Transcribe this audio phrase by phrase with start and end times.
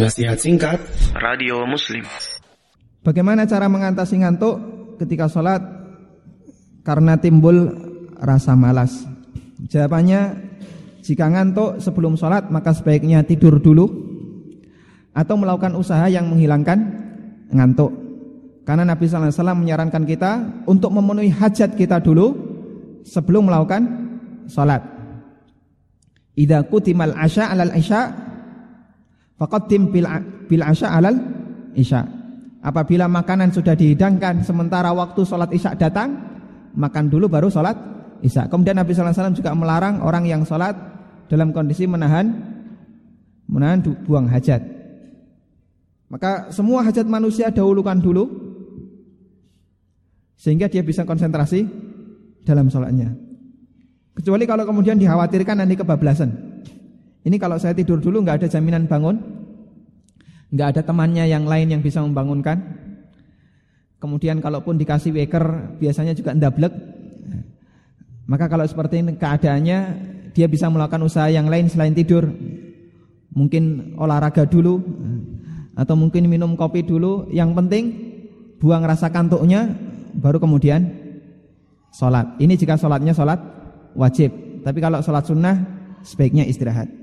[0.00, 0.80] Nasihat singkat
[1.12, 2.08] Radio Muslim
[3.04, 4.56] Bagaimana cara mengatasi ngantuk
[4.96, 5.60] ketika sholat
[6.80, 7.68] karena timbul
[8.16, 9.04] rasa malas?
[9.60, 10.40] Jawabannya,
[11.04, 13.92] jika ngantuk sebelum sholat maka sebaiknya tidur dulu
[15.12, 16.80] atau melakukan usaha yang menghilangkan
[17.52, 17.92] ngantuk.
[18.64, 22.32] Karena Nabi SAW menyarankan kita untuk memenuhi hajat kita dulu
[23.04, 23.84] sebelum melakukan
[24.48, 24.80] sholat.
[26.40, 28.19] Idza kutimal asya alal isya
[29.40, 30.04] Faqaddim bil,
[30.44, 31.16] bil asya alal
[31.72, 32.04] isya.
[32.60, 36.12] Apabila makanan sudah dihidangkan sementara waktu sholat isya datang,
[36.76, 37.72] makan dulu baru sholat
[38.20, 38.52] isya.
[38.52, 40.76] Kemudian Nabi SAW juga melarang orang yang sholat
[41.32, 42.28] dalam kondisi menahan
[43.48, 44.60] menahan buang hajat.
[46.12, 48.28] Maka semua hajat manusia dahulukan dulu
[50.36, 51.64] sehingga dia bisa konsentrasi
[52.44, 53.16] dalam sholatnya.
[54.12, 56.49] Kecuali kalau kemudian dikhawatirkan nanti kebablasan.
[57.20, 59.16] Ini kalau saya tidur dulu nggak ada jaminan bangun,
[60.50, 62.58] nggak ada temannya yang lain yang bisa membangunkan.
[64.00, 66.72] Kemudian kalaupun dikasih waker biasanya juga ndablek.
[68.24, 69.78] Maka kalau seperti ini keadaannya
[70.32, 72.24] dia bisa melakukan usaha yang lain selain tidur.
[73.36, 74.80] Mungkin olahraga dulu
[75.76, 77.28] atau mungkin minum kopi dulu.
[77.28, 77.84] Yang penting
[78.56, 79.76] buang rasa kantuknya
[80.16, 80.88] baru kemudian
[81.92, 82.40] sholat.
[82.40, 83.38] Ini jika sholatnya sholat
[83.92, 84.32] wajib.
[84.64, 85.56] Tapi kalau sholat sunnah
[86.00, 86.99] sebaiknya istirahat.